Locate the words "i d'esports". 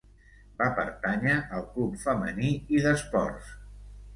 2.79-3.57